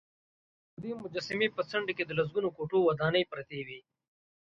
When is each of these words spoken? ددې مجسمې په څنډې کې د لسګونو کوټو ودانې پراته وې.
ددې 0.75 0.91
مجسمې 1.03 1.47
په 1.55 1.61
څنډې 1.69 1.93
کې 1.97 2.03
د 2.05 2.11
لسګونو 2.19 2.49
کوټو 2.57 2.77
ودانې 2.87 3.23
پراته 3.29 3.59
وې. 3.67 3.79